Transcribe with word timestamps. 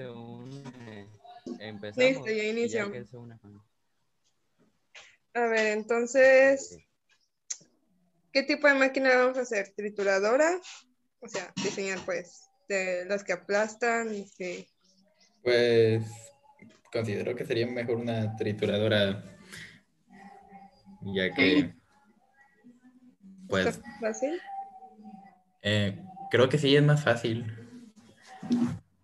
se 0.00 0.08
une. 0.08 1.06
Empezamos. 1.58 1.96
Listo, 1.96 2.26
ya 2.26 2.44
y 2.44 2.48
inició. 2.48 2.90
que 2.90 3.04
se 3.04 3.16
une, 3.16 3.34
ajá. 3.34 3.48
A 5.34 5.46
ver, 5.46 5.78
entonces, 5.78 6.78
¿qué 8.32 8.42
tipo 8.44 8.66
de 8.66 8.74
máquina 8.74 9.16
vamos 9.16 9.36
a 9.36 9.42
hacer? 9.42 9.72
¿Trituradora? 9.76 10.58
O 11.20 11.28
sea, 11.28 11.52
diseñar 11.62 11.98
pues 12.06 12.48
de 12.68 13.04
las 13.04 13.22
que 13.24 13.34
aplastan 13.34 14.14
y 14.14 14.30
que... 14.38 14.66
Pues 15.42 16.04
considero 16.90 17.36
que 17.36 17.44
sería 17.44 17.66
mejor 17.66 17.96
una 17.96 18.34
trituradora, 18.36 19.22
ya 21.02 21.30
que, 21.34 21.74
pues, 23.48 23.66
¿Está 23.66 23.82
fácil? 24.00 24.40
eh, 25.62 26.02
creo 26.30 26.48
que 26.48 26.58
sí 26.58 26.74
es 26.74 26.82
más 26.82 27.04
fácil. 27.04 27.44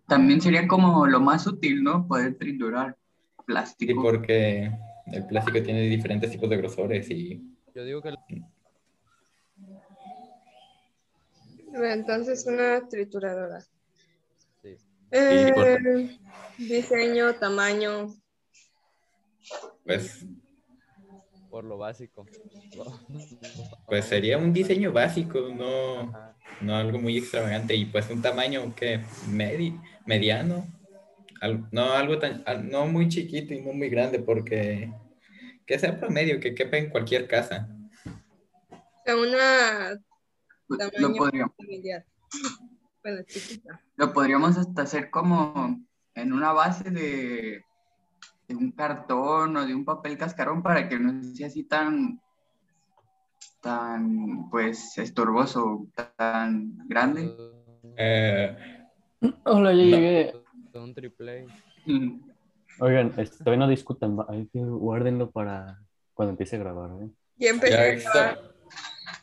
También 0.06 0.40
sería 0.40 0.68
como 0.68 1.06
lo 1.06 1.20
más 1.20 1.46
útil, 1.46 1.82
¿no? 1.82 2.06
Poder 2.06 2.36
triturar 2.38 2.96
Sí, 2.96 3.42
plástico. 3.44 4.02
porque 4.02 4.70
el 5.12 5.26
plástico 5.26 5.62
tiene 5.62 5.82
diferentes 5.82 6.30
tipos 6.30 6.48
de 6.50 6.56
grosores 6.56 7.10
y 7.10 7.42
Yo 7.74 7.84
digo 7.84 8.02
que 8.02 8.12
ver, 11.72 11.98
entonces 11.98 12.46
una 12.46 12.86
trituradora. 12.88 13.60
sí. 14.62 14.76
Eh, 15.10 16.18
diseño, 16.58 17.34
tamaño. 17.36 18.14
pues, 19.84 20.24
por 21.56 21.64
lo 21.64 21.78
básico. 21.78 22.26
pues 23.86 24.04
sería 24.04 24.36
un 24.36 24.52
diseño 24.52 24.92
básico, 24.92 25.38
no, 25.56 26.00
Ajá. 26.10 26.36
no 26.60 26.76
algo 26.76 26.98
muy 26.98 27.16
extravagante 27.16 27.74
y 27.74 27.86
pues 27.86 28.10
un 28.10 28.20
tamaño 28.20 28.74
que 28.74 29.00
medi- 29.30 29.80
mediano, 30.04 30.66
Al- 31.40 31.66
no 31.70 31.92
algo 31.92 32.18
tan, 32.18 32.42
al- 32.46 32.68
no 32.68 32.86
muy 32.86 33.08
chiquito 33.08 33.54
y 33.54 33.62
no 33.62 33.72
muy 33.72 33.88
grande 33.88 34.18
porque 34.18 34.92
que 35.66 35.78
sea 35.78 35.98
promedio, 35.98 36.40
que 36.40 36.54
quepa 36.54 36.76
en 36.76 36.90
cualquier 36.90 37.26
casa. 37.26 37.68
O 38.04 39.02
sea, 39.06 39.16
una 39.16 39.98
Lo 40.98 41.14
podríamos, 41.14 41.54
familiar. 41.56 42.04
Bueno, 43.02 43.22
chiquita. 43.26 43.80
lo 43.96 44.12
podríamos 44.12 44.58
hasta 44.58 44.82
hacer 44.82 45.08
como 45.10 45.80
en 46.14 46.32
una 46.34 46.52
base 46.52 46.90
de, 46.90 47.62
de 48.48 48.54
un 48.54 48.70
cartón 48.72 49.56
o 49.56 49.66
de 49.66 49.74
un 49.74 49.84
papel 49.84 50.16
cascarón 50.16 50.62
para 50.62 50.88
que 50.88 50.98
no 50.98 51.22
sea 51.34 51.48
así 51.48 51.64
tan, 51.64 52.20
tan, 53.60 54.48
pues, 54.50 54.96
estorboso, 54.98 55.86
tan 56.16 56.76
grande. 56.88 57.34
Eh, 57.96 58.56
Hola, 59.44 59.72
ya 59.72 59.84
No. 59.84 59.90
llegué. 59.96 60.34
Un 60.74 60.94
triple. 60.94 61.46
Oigan, 62.80 63.14
este, 63.16 63.38
todavía 63.38 63.64
no 63.64 63.68
discutan, 63.70 64.16
que 64.52 64.58
guárdenlo 64.60 65.30
para 65.30 65.80
cuando 66.12 66.32
empiece 66.32 66.56
a 66.56 66.58
grabar, 66.58 66.90
¿eh? 67.02 67.08
Ya 67.38 67.50
empecé 67.50 67.72
ya 67.72 67.80
a 67.80 67.86
está- 67.88 68.38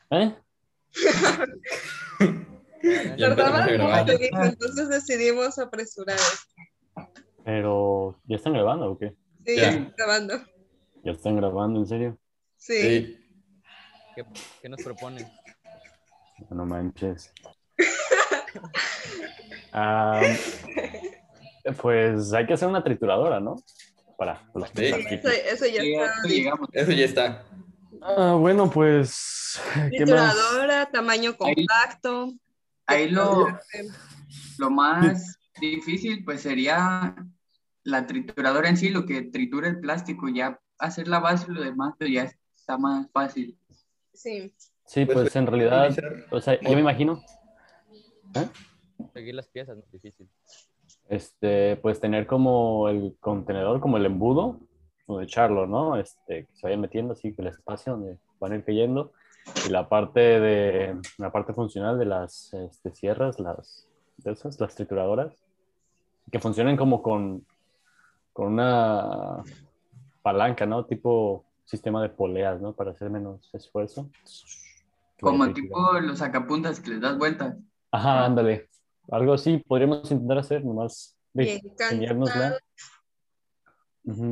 ¿Eh? 0.10 0.36
ya 3.18 3.30
mucho, 3.30 4.18
dijo, 4.18 4.44
entonces 4.44 4.90
decidimos 4.90 5.60
apresurar 5.60 6.16
esto. 6.18 6.54
Pero, 7.46 8.20
¿ya 8.26 8.36
están 8.38 8.54
grabando 8.54 8.92
o 8.92 8.98
qué? 8.98 9.16
Sí, 9.46 9.56
Ya. 9.58 9.64
ya 9.64 9.70
estoy 9.72 9.94
grabando. 9.98 10.34
¿Ya 11.04 11.12
están 11.12 11.36
grabando, 11.36 11.80
en 11.80 11.88
serio? 11.88 12.18
Sí. 12.58 12.82
Sí. 12.82 13.20
¿Qué, 14.16 14.26
qué 14.62 14.70
nos 14.70 14.82
proponen? 14.82 15.28
No 16.50 16.66
manches. 16.66 17.32
Ah, 19.76 20.22
pues 21.82 22.32
hay 22.34 22.46
que 22.46 22.54
hacer 22.54 22.68
una 22.68 22.84
trituradora, 22.84 23.40
¿no? 23.40 23.56
Para 24.18 24.44
los 24.54 24.70
Sí. 24.70 24.86
Eso, 24.86 25.30
eso 25.30 25.66
ya 25.66 25.82
Sí, 25.82 25.94
está. 25.96 26.22
llegamos. 26.28 26.70
Eso 26.72 26.92
ya 26.92 27.06
está. 27.06 27.44
Ah, 28.02 28.36
bueno, 28.40 28.70
pues, 28.70 29.60
¿qué 29.74 30.06
más? 30.06 30.36
Trituradora, 30.36 30.86
tamaño 30.92 31.36
compacto. 31.36 32.34
Ahí 32.86 33.10
lo, 33.10 33.48
lo 34.60 34.70
más 34.70 35.40
difícil 35.72 36.24
pues 36.24 36.42
sería 36.42 37.16
la 37.84 38.08
trituradora 38.08 38.70
en 38.70 38.78
sí, 38.78 38.90
lo 38.90 39.06
que 39.06 39.24
tritura 39.24 39.68
el 39.68 39.80
plástico, 39.80 40.30
ya 40.30 40.60
hacer 40.78 41.08
la 41.08 41.20
base 41.20 41.48
y 41.50 41.54
lo 41.54 41.62
demás 41.62 41.96
pues 41.98 42.12
ya 42.12 42.32
está 42.56 42.78
más 42.78 43.10
fácil. 43.12 43.58
Sí. 44.14 44.54
Sí, 44.86 45.06
pues 45.06 45.36
en 45.36 45.48
realidad, 45.48 45.96
o 46.30 46.42
sea, 46.42 46.60
yo 46.60 46.74
me 46.74 46.82
imagino, 46.82 47.24
Seguir 49.14 49.36
las 49.36 49.48
piezas 49.48 49.78
no 49.78 49.84
es 49.84 49.92
difícil. 49.92 50.28
este, 51.10 51.78
pues 51.78 52.00
tener 52.00 52.26
como 52.26 52.90
el 52.90 53.16
contenedor, 53.20 53.80
como 53.80 53.98
el 53.98 54.06
embudo, 54.06 54.60
donde 55.08 55.26
echarlo, 55.26 55.68
¿no? 55.68 55.98
Este, 55.98 56.46
que 56.46 56.56
se 56.56 56.68
vayan 56.68 56.82
metiendo 56.82 57.14
así, 57.14 57.34
que 57.34 57.42
el 57.42 57.50
espacio 57.50 57.94
donde 57.94 58.18
van 58.40 58.54
a 58.54 58.56
ir 58.56 58.64
cayendo, 58.64 59.12
y 59.68 59.70
la 59.70 59.90
parte 59.90 60.20
de, 60.20 60.96
la 61.18 61.32
parte 61.32 61.54
funcional 61.54 62.00
de 62.00 62.06
las 62.06 62.54
este, 62.54 62.96
sierras, 62.96 63.40
las, 63.40 63.88
de 64.18 64.32
esas, 64.32 64.60
las 64.60 64.76
trituradoras, 64.76 65.43
que 66.34 66.40
funcionen 66.40 66.76
como 66.76 67.04
con, 67.04 67.46
con 68.34 68.54
una 68.54 69.44
palanca, 70.24 70.66
¿no? 70.66 70.84
Tipo 70.84 71.46
sistema 71.64 72.02
de 72.02 72.10
poleas, 72.10 72.60
¿no? 72.60 72.74
Para 72.74 72.90
hacer 72.90 73.12
menos 73.12 73.52
esfuerzo. 73.54 74.10
Como 75.22 75.54
tipo 75.54 75.94
los 76.02 76.18
sacapuntas 76.18 76.80
que 76.80 76.90
les 76.90 77.02
das 77.02 77.20
vueltas. 77.20 77.56
Ajá, 77.92 78.26
ándale. 78.26 78.68
Algo 79.12 79.34
así 79.34 79.60
podríamos 79.60 80.10
intentar 80.10 80.40
hacer, 80.40 80.66
nomás 80.66 81.16
de 81.34 81.62
enseñárnosla. 81.80 82.58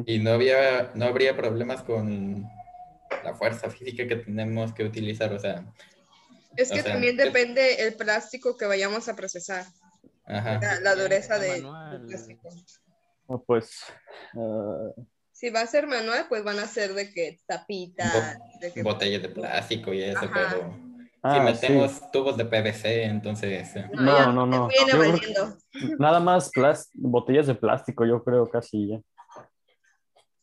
Y 0.08 0.18
no 0.18 0.32
había, 0.32 0.90
no 0.96 1.06
habría 1.06 1.38
problemas 1.38 1.84
con 1.84 2.44
la 3.24 3.36
fuerza 3.36 3.70
física 3.70 4.08
que 4.08 4.16
tenemos 4.16 4.74
que 4.74 4.86
utilizar, 4.86 5.32
o 5.34 5.38
sea, 5.40 5.72
Es 6.58 6.72
O 6.72 6.74
que 6.74 6.82
sea, 6.82 6.94
también 6.94 7.18
es- 7.20 7.26
depende 7.26 7.86
el 7.86 7.94
plástico 7.96 8.58
que 8.58 8.66
vayamos 8.66 9.08
a 9.08 9.16
procesar, 9.16 9.66
ajá. 10.32 10.60
la, 10.62 10.80
la 10.80 10.96
dureza 10.96 11.38
de- 11.40 11.62
del 11.62 12.06
plástico. 12.08 12.50
Ah, 13.30 13.38
Pues, 13.46 13.82
ah, 14.36 14.90
Si 15.32 15.50
va 15.50 15.62
a 15.62 15.68
ser 15.68 15.88
manual, 15.88 16.26
pues 16.30 16.44
van 16.44 16.60
a 16.60 16.66
ser 16.68 16.94
de 16.94 17.12
que 17.14 17.40
tapita, 17.48 18.38
de 18.60 18.72
que 18.74 18.84
botellas 18.84 19.22
de 19.22 19.30
plástico 19.30 19.94
y 19.94 20.04
eso, 20.04 20.20
Ajá. 20.20 20.32
pero 20.34 20.76
ah, 21.24 21.34
si 21.34 21.40
sí. 21.40 21.46
metemos 21.74 22.12
tubos 22.12 22.38
de 22.38 22.46
PVC, 22.46 23.04
entonces 23.06 23.76
eh, 23.76 23.90
No, 23.94 24.32
no, 24.34 24.46
no. 24.46 24.68
Viene 24.68 25.20
Yo. 25.36 25.56
Nada 25.98 26.20
más 26.20 26.52
botellas 26.94 27.48
de 27.48 27.56
plástico, 27.56 28.06
yo 28.06 28.24
creo 28.24 28.48
casi 28.50 28.90
ya. 28.90 29.02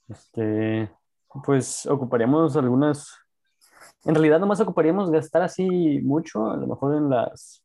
Este, 0.08 0.90
pues 1.44 1.86
ocuparíamos 1.86 2.56
algunas. 2.56 3.06
En 4.04 4.14
realidad, 4.14 4.40
nomás 4.40 4.60
ocuparíamos 4.60 5.10
gastar 5.10 5.42
así 5.42 6.00
mucho, 6.02 6.50
a 6.50 6.56
lo 6.56 6.66
mejor 6.66 6.96
en 6.96 7.10
las 7.10 7.62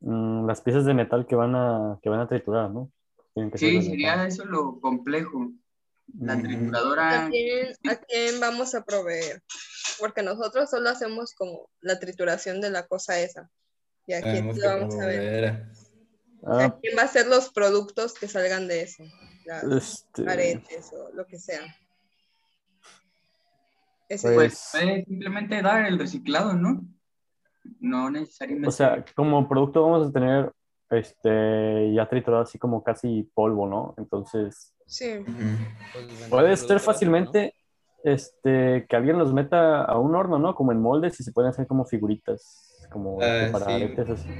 mm, 0.00 0.46
las 0.46 0.60
piezas 0.60 0.84
de 0.84 0.94
metal 0.94 1.26
que 1.26 1.36
van 1.36 1.54
a 1.54 1.98
que 2.02 2.08
van 2.08 2.20
a 2.20 2.28
triturar, 2.28 2.70
¿no? 2.70 2.90
Que 3.34 3.56
Sí, 3.58 3.82
sería 3.82 4.12
metal. 4.16 4.26
eso 4.28 4.44
lo 4.44 4.80
complejo. 4.80 5.52
La 6.18 6.36
trituradora, 6.40 7.26
¿A 7.26 7.30
quién, 7.30 7.68
a 7.88 7.94
quién 7.94 8.40
vamos 8.40 8.74
a 8.74 8.84
proveer? 8.84 9.42
Porque 10.00 10.22
nosotros 10.24 10.68
solo 10.68 10.90
hacemos 10.90 11.34
como 11.34 11.70
la 11.80 12.00
trituración 12.00 12.60
de 12.60 12.70
la 12.70 12.86
cosa 12.88 13.20
esa. 13.20 13.48
¿Y 14.08 14.14
a 14.14 14.20
quién 14.20 14.34
tenemos 14.34 14.58
lo 14.58 14.66
vamos 14.68 14.94
a 14.96 15.06
ver? 15.06 15.16
promover. 15.20 15.44
¿A 16.42 16.64
Ah, 16.64 16.78
quién 16.82 16.96
va 16.98 17.02
a 17.02 17.06
ser 17.08 17.28
los 17.28 17.50
productos 17.52 18.14
que 18.14 18.26
salgan 18.26 18.66
de 18.66 18.82
eso? 18.82 19.04
Las 19.44 19.62
este, 19.62 20.28
aretes 20.28 20.90
o 20.94 21.14
lo 21.14 21.26
que 21.26 21.38
sea. 21.38 21.60
Ese 24.08 24.32
Pues, 24.32 24.34
pues 24.34 24.68
puede 24.72 25.04
simplemente 25.04 25.62
dar 25.62 25.86
el 25.86 25.98
reciclado, 25.98 26.54
¿no? 26.54 26.82
No 27.78 28.10
necesariamente. 28.10 28.68
o 28.68 28.72
sea, 28.72 29.04
como 29.14 29.48
producto 29.48 29.82
vamos 29.82 30.08
a 30.08 30.12
tener 30.12 30.52
este 30.90 31.92
ya 31.94 32.08
triturado 32.08 32.42
así 32.42 32.58
como 32.58 32.82
casi 32.82 33.22
polvo, 33.34 33.66
¿no? 33.68 33.94
Entonces, 33.96 34.74
sí. 34.86 35.24
Puede 36.28 36.56
ser 36.56 36.80
fácilmente 36.80 37.54
este, 38.04 38.86
que 38.88 38.96
alguien 38.96 39.18
los 39.18 39.32
meta 39.32 39.84
a 39.84 39.98
un 39.98 40.14
horno, 40.14 40.38
¿no? 40.38 40.54
Como 40.54 40.72
en 40.72 40.80
moldes 40.80 41.18
y 41.20 41.24
se 41.24 41.32
pueden 41.32 41.50
hacer 41.50 41.66
como 41.66 41.84
figuritas, 41.84 42.86
como 42.90 43.20
Ah, 43.20 43.48
para 43.52 43.66
sí. 43.66 43.72
aretes 43.72 44.08
así. 44.10 44.32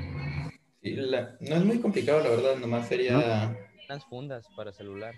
Sí, 0.83 0.91
la- 0.97 1.37
no 1.41 1.57
es 1.57 1.65
muy 1.65 1.81
complicado, 1.81 2.21
la 2.21 2.31
verdad, 2.31 2.57
nomás 2.57 2.89
sería... 2.89 3.13
¿no? 3.13 3.57
Unas 3.89 4.05
fundas 4.07 4.49
para 4.57 4.73
celular. 4.73 5.15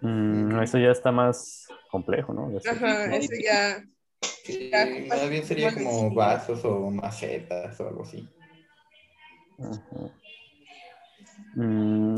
Mm, 0.00 0.60
eso 0.62 0.78
ya 0.78 0.90
está 0.90 1.12
más 1.12 1.68
complejo, 1.90 2.32
¿no? 2.32 2.50
Ajá, 2.66 3.14
eso 3.16 3.34
ya. 3.42 3.84
Sí, 4.44 4.70
más 5.08 5.28
bien 5.28 5.44
sería 5.44 5.72
como 5.74 6.10
vasos 6.14 6.64
o 6.64 6.90
macetas 6.90 7.78
o 7.80 7.88
algo 7.88 8.02
así. 8.02 8.28
Ajá. 9.58 10.10
Mm, 11.54 12.14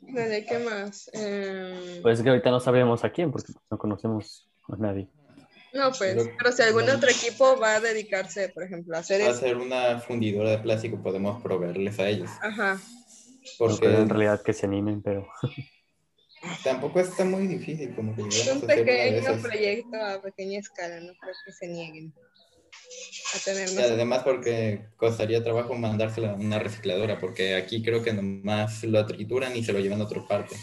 Vale, 0.00 0.44
¿qué 0.44 0.58
más? 0.58 1.10
Em, 1.12 2.02
pues 2.02 2.18
es 2.18 2.22
que 2.22 2.30
ahorita 2.30 2.50
no 2.50 2.60
sabríamos 2.60 3.04
a 3.04 3.10
quién 3.10 3.32
porque 3.32 3.52
no 3.70 3.78
conocemos 3.78 4.48
a 4.68 4.76
nadie. 4.76 5.08
no, 5.72 5.90
pues, 5.98 6.16
pero 6.38 6.52
si 6.52 6.62
algún 6.62 6.88
otro 6.88 7.10
equipo 7.10 7.58
va 7.58 7.76
a 7.76 7.80
dedicarse, 7.80 8.50
por 8.50 8.62
ejemplo, 8.62 8.96
a 8.96 9.00
hacer 9.00 9.20
eso. 9.20 9.30
hacer 9.30 9.56
una 9.56 9.98
fundidora 9.98 10.50
de 10.50 10.58
plástico, 10.58 11.02
podemos 11.02 11.42
proveerles 11.42 11.98
a 11.98 12.08
ellos. 12.08 12.30
Ajá. 12.40 12.78
Porque 13.58 13.86
en 13.86 14.08
realidad 14.08 14.42
que 14.42 14.52
se 14.52 14.66
animen, 14.66 15.02
pero 15.02 15.28
tampoco 16.66 16.98
está 16.98 17.24
muy 17.24 17.46
difícil 17.46 17.94
como 17.94 18.14
que 18.16 18.22
Es 18.26 18.52
un 18.52 18.60
pequeño 18.66 19.40
proyecto 19.40 19.96
a 20.04 20.20
pequeña 20.20 20.58
escala, 20.58 20.98
no 20.98 21.12
creo 21.20 21.34
que 21.44 21.52
se 21.52 21.68
nieguen 21.68 22.12
a 23.34 23.38
tener 23.44 23.68
Y 23.70 23.74
más. 23.76 23.84
además 23.84 24.22
porque 24.24 24.88
costaría 24.96 25.44
trabajo 25.44 25.74
mandársela 25.74 26.32
a 26.32 26.34
una 26.34 26.58
recicladora, 26.58 27.20
porque 27.20 27.54
aquí 27.54 27.82
creo 27.84 28.02
que 28.02 28.12
nomás 28.12 28.82
lo 28.82 29.06
trituran 29.06 29.54
y 29.54 29.62
se 29.62 29.72
lo 29.72 29.78
llevan 29.78 30.00
a 30.00 30.04
otra 30.04 30.26
parte. 30.26 30.56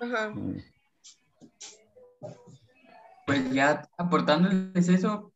Ajá. 0.00 0.34
Pues 3.26 3.52
ya 3.52 3.86
aportándoles 3.98 4.88
eso, 4.88 5.32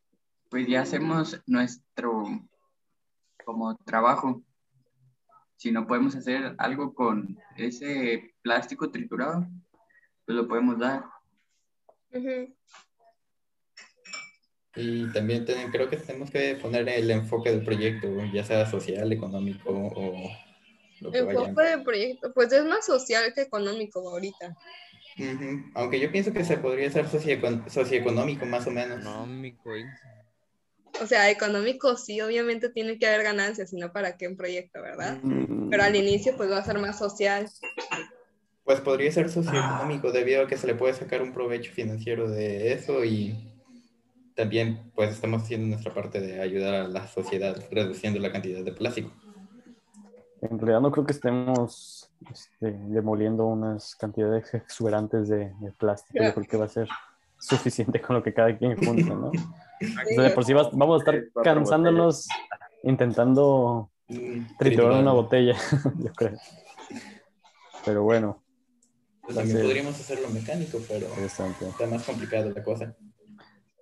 pues 0.50 0.66
ya 0.66 0.80
hacemos 0.80 1.40
nuestro 1.46 2.24
como 3.44 3.76
trabajo. 3.76 4.42
Si 5.56 5.70
no 5.72 5.86
podemos 5.86 6.14
hacer 6.16 6.54
algo 6.58 6.94
con 6.94 7.38
ese 7.56 8.34
plástico 8.42 8.90
triturado, 8.90 9.46
pues 10.26 10.36
lo 10.36 10.48
podemos 10.48 10.78
dar. 10.78 11.04
Y 14.74 15.10
también 15.12 15.44
ten- 15.46 15.70
creo 15.70 15.88
que 15.88 15.96
tenemos 15.96 16.30
que 16.30 16.56
poner 16.56 16.88
el 16.88 17.10
enfoque 17.10 17.50
del 17.50 17.64
proyecto, 17.64 18.08
ya 18.32 18.44
sea 18.44 18.66
social, 18.70 19.10
económico 19.12 19.70
o 19.70 20.30
lo 21.00 21.10
que. 21.10 21.18
Enfoque 21.18 21.62
de 21.62 21.78
proyecto, 21.78 22.32
pues 22.34 22.52
es 22.52 22.64
más 22.64 22.84
social 22.84 23.32
que 23.34 23.42
económico 23.42 24.00
ahorita. 24.10 24.54
Aunque 25.74 25.98
yo 25.98 26.12
pienso 26.12 26.32
que 26.32 26.44
se 26.44 26.58
podría 26.58 26.88
hacer 26.88 27.06
socioecon- 27.06 27.66
socioeconómico 27.68 28.44
más 28.44 28.66
o 28.66 28.70
menos. 28.70 29.00
Económico. 29.00 29.70
O 31.00 31.06
sea, 31.06 31.30
económico 31.30 31.96
sí, 31.96 32.20
obviamente 32.20 32.68
tiene 32.70 32.98
que 32.98 33.06
haber 33.06 33.22
ganancias, 33.22 33.70
sino 33.70 33.92
para 33.92 34.16
qué 34.16 34.28
un 34.28 34.36
proyecto, 34.36 34.80
¿verdad? 34.82 35.18
mm, 35.22 35.70
Pero 35.70 35.82
al 35.82 35.96
inicio 35.96 36.36
pues 36.36 36.50
va 36.50 36.58
a 36.58 36.64
ser 36.64 36.78
más 36.78 36.98
social. 36.98 37.48
Pues 38.66 38.80
podría 38.80 39.10
ser 39.12 39.30
socioeconómico 39.30 40.10
debido 40.12 40.42
a 40.42 40.46
que 40.48 40.58
se 40.58 40.66
le 40.66 40.74
puede 40.74 40.92
sacar 40.92 41.22
un 41.22 41.32
provecho 41.32 41.72
financiero 41.72 42.28
de 42.28 42.72
eso 42.72 43.04
y 43.04 43.34
también 44.34 44.90
pues 44.94 45.10
estamos 45.12 45.42
haciendo 45.42 45.68
nuestra 45.68 45.94
parte 45.94 46.20
de 46.20 46.40
ayudar 46.42 46.74
a 46.74 46.88
la 46.88 47.06
sociedad 47.06 47.56
reduciendo 47.70 48.18
la 48.20 48.32
cantidad 48.32 48.62
de 48.64 48.72
plástico. 48.72 49.10
en 50.42 50.58
realidad 50.58 50.80
no 50.80 50.90
creo 50.90 51.06
que 51.06 51.12
estemos 51.12 52.10
este, 52.30 52.72
demoliendo 52.88 53.46
unas 53.46 53.94
cantidades 53.94 54.52
exuberantes 54.52 55.28
de, 55.28 55.52
de 55.60 55.72
plástico. 55.72 56.22
Yo 56.24 56.34
creo 56.34 56.46
que 56.46 56.56
va 56.56 56.64
a 56.66 56.68
ser 56.68 56.88
suficiente 57.38 58.00
con 58.00 58.16
lo 58.16 58.22
que 58.22 58.34
cada 58.34 58.56
quien 58.58 58.76
junta, 58.76 59.14
¿no? 59.14 59.28
O 59.28 60.14
sea, 60.14 60.24
de 60.24 60.30
por 60.30 60.44
sí 60.44 60.52
vas- 60.52 60.70
vamos 60.72 60.96
a 60.96 61.04
estar 61.04 61.24
cansándonos 61.42 62.28
intentando 62.82 63.90
triturar 64.58 65.00
una 65.00 65.12
botella, 65.12 65.54
yo 65.98 66.12
creo. 66.14 66.38
Pero 67.84 68.02
bueno, 68.02 68.42
Pues 69.26 69.36
también 69.36 69.60
podríamos 69.62 69.94
hacerlo 70.00 70.28
mecánico, 70.30 70.78
pero 70.88 71.06
está 71.24 71.86
más 71.88 72.04
complicado 72.04 72.50
la 72.50 72.62
cosa. 72.62 72.94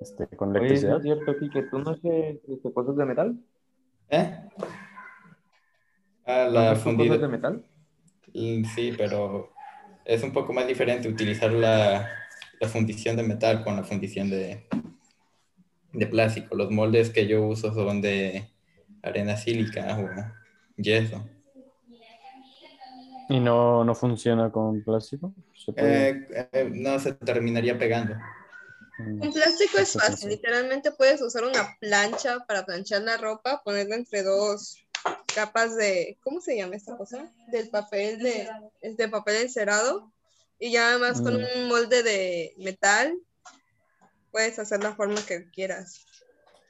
Este, 0.00 0.26
con 0.36 0.50
Oye, 0.56 0.76
¿sí 0.76 0.86
electricidad. 0.86 0.96
¿es 0.96 1.02
cierto, 1.02 1.38
Kike? 1.38 1.62
¿Tú 1.70 1.78
no 1.78 1.90
haces 1.90 2.38
este, 2.48 2.72
cosas 2.72 2.96
de 2.96 3.04
metal? 3.04 3.38
¿Eh? 4.10 4.40
Ah, 6.26 6.44
¿No 6.46 6.50
la 6.52 6.74
tú 6.74 6.80
fundida. 6.80 7.08
cosas 7.08 7.22
de 7.22 7.28
metal? 7.28 7.64
Mm, 8.34 8.64
Sí, 8.74 8.92
pero 8.96 9.52
es 10.04 10.22
un 10.22 10.32
poco 10.32 10.52
más 10.52 10.66
diferente 10.66 11.08
utilizar 11.08 11.52
la, 11.52 12.08
la 12.60 12.68
fundición 12.68 13.16
de 13.16 13.22
metal 13.22 13.62
con 13.62 13.76
la 13.76 13.84
fundición 13.84 14.30
de, 14.30 14.66
de 15.92 16.06
plástico. 16.06 16.56
Los 16.56 16.70
moldes 16.70 17.10
que 17.10 17.26
yo 17.26 17.46
uso 17.46 17.72
son 17.72 18.00
de 18.00 18.50
arena 19.02 19.36
sílica 19.36 19.98
o 19.98 20.08
yeso. 20.82 21.24
¿Y 23.28 23.40
no, 23.40 23.84
no 23.84 23.94
funciona 23.94 24.50
con 24.50 24.82
plástico? 24.82 25.32
¿Se 25.54 25.72
puede? 25.72 26.08
Eh, 26.10 26.48
eh, 26.52 26.70
no 26.72 26.98
se 26.98 27.12
terminaría 27.14 27.78
pegando. 27.78 28.14
Mm, 28.98 29.22
En 29.24 29.32
plástico 29.32 29.78
es 29.78 29.92
fácil, 29.92 30.30
literalmente 30.30 30.92
puedes 30.92 31.20
usar 31.22 31.44
una 31.44 31.76
plancha 31.80 32.44
para 32.46 32.64
planchar 32.66 33.02
la 33.02 33.16
ropa, 33.16 33.62
ponerla 33.64 33.96
entre 33.96 34.22
dos 34.22 34.76
capas 35.34 35.76
de, 35.76 36.18
¿cómo 36.22 36.40
se 36.40 36.56
llama 36.56 36.76
esta 36.76 36.96
cosa? 36.96 37.32
Del 37.48 37.68
papel 37.70 38.18
de, 38.20 38.48
es 38.80 38.96
de 38.96 39.08
papel 39.08 39.42
encerado 39.42 40.12
y 40.58 40.70
ya 40.72 40.90
además 40.90 41.20
con 41.20 41.34
Mm. 41.34 41.44
un 41.62 41.68
molde 41.68 42.02
de 42.02 42.54
metal 42.58 43.18
puedes 44.30 44.58
hacer 44.58 44.82
la 44.82 44.94
forma 44.94 45.16
que 45.26 45.50
quieras. 45.50 46.06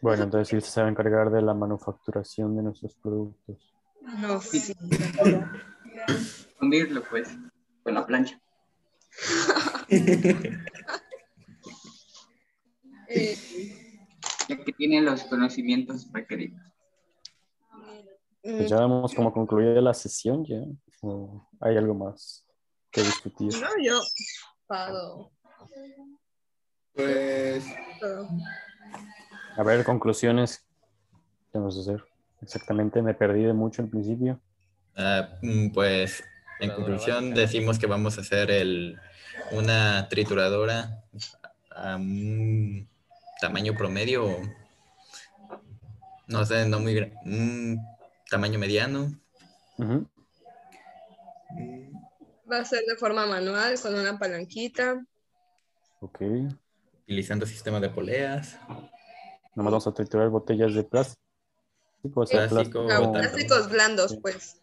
Bueno, 0.00 0.24
entonces 0.24 0.62
sí 0.64 0.70
se 0.70 0.80
va 0.80 0.86
a 0.86 0.90
encargar 0.90 1.30
de 1.30 1.42
la 1.42 1.54
manufacturación 1.54 2.56
de 2.56 2.62
nuestros 2.62 2.94
productos. 2.96 3.74
No, 4.00 4.40
sí. 4.40 4.74
Fundirlo, 6.58 7.02
pues, 7.08 7.28
con 7.82 7.94
la 7.94 8.06
plancha. 8.06 8.40
Eh, 13.08 13.36
Ya 14.48 14.56
que 14.64 14.72
tiene 14.72 15.00
los 15.00 15.24
conocimientos 15.24 16.08
requeridos. 16.12 16.60
Pues 18.42 18.68
ya 18.68 18.80
vemos 18.80 19.14
cómo 19.14 19.32
concluye 19.32 19.80
la 19.80 19.94
sesión 19.94 20.44
ya. 20.44 20.60
¿O 21.00 21.48
hay 21.60 21.76
algo 21.76 21.94
más 21.94 22.46
que 22.90 23.02
discutir? 23.02 23.52
no, 23.60 23.68
yo 23.82 24.00
pago 24.66 25.32
Pues. 26.94 27.64
A 29.56 29.62
ver, 29.62 29.84
conclusiones. 29.84 30.66
¿Qué 31.52 31.58
vamos 31.58 31.76
a 31.78 31.80
hacer? 31.80 32.04
Exactamente, 32.42 33.00
me 33.00 33.14
perdí 33.14 33.44
de 33.44 33.52
mucho 33.54 33.80
al 33.82 33.88
principio. 33.88 34.40
Ah, 34.96 35.28
mm, 35.42 35.70
pues 35.70 36.22
en 36.60 36.70
conclusión 36.70 37.16
básica. 37.30 37.40
decimos 37.40 37.78
que 37.78 37.86
vamos 37.86 38.16
a 38.18 38.20
hacer 38.20 38.50
el, 38.50 38.98
una 39.52 40.08
trituradora 40.08 41.02
a 41.74 41.96
un 41.96 42.88
tamaño 43.40 43.74
promedio, 43.76 44.36
no 46.28 46.44
sé, 46.46 46.66
no 46.68 46.78
muy 46.80 47.12
un 47.24 47.78
tamaño 48.30 48.58
mediano. 48.58 49.12
Mm, 49.78 50.04
Va 52.50 52.58
a 52.58 52.64
ser 52.64 52.80
de 52.86 52.96
forma 52.96 53.26
manual 53.26 53.80
con 53.80 53.94
una 53.94 54.18
palanquita. 54.18 55.02
Ok. 56.00 56.20
Utilizando 57.02 57.46
sistema 57.46 57.80
de 57.80 57.88
poleas. 57.88 58.58
Nomás 59.54 59.72
vamos 59.72 59.86
a 59.86 59.94
triturar 59.94 60.28
botellas 60.28 60.74
de 60.74 60.84
plástico. 60.84 61.18
O 62.14 62.26
sea, 62.26 62.46
Plástico, 62.48 62.84
plástico. 62.86 63.04
No, 63.06 63.12
tanto. 63.12 63.12
plásticos 63.30 63.70
blandos, 63.70 64.10
Sí. 64.12 64.18
pues. 64.20 64.60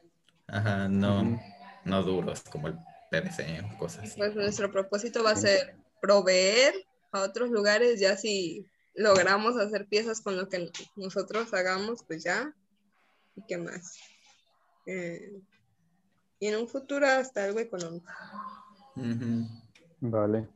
Ajá, 0.51 0.89
no, 0.89 1.39
no 1.85 2.03
duros 2.03 2.41
como 2.51 2.67
el 2.67 2.75
PVC 3.09 3.63
o 3.63 3.77
cosas 3.77 4.03
así. 4.03 4.17
Pues 4.17 4.35
nuestro 4.35 4.69
propósito 4.69 5.23
va 5.23 5.31
a 5.31 5.35
ser 5.35 5.75
proveer 6.01 6.73
a 7.13 7.21
otros 7.21 7.49
lugares, 7.49 7.99
ya 7.99 8.17
si 8.17 8.67
logramos 8.93 9.57
hacer 9.57 9.87
piezas 9.87 10.21
con 10.21 10.35
lo 10.35 10.49
que 10.49 10.69
nosotros 10.95 11.53
hagamos, 11.53 12.03
pues 12.05 12.23
ya. 12.23 12.53
¿Y 13.35 13.43
qué 13.47 13.57
más? 13.57 13.97
Eh, 14.85 15.39
y 16.39 16.47
en 16.47 16.59
un 16.59 16.67
futuro 16.67 17.07
hasta 17.07 17.45
algo 17.45 17.59
económico. 17.59 18.11
Vale. 20.01 20.49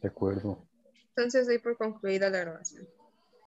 De 0.00 0.08
acuerdo. 0.08 0.66
Entonces 1.10 1.46
doy 1.46 1.58
por 1.58 1.76
concluida 1.76 2.30
la 2.30 2.40
grabación. 2.40 2.88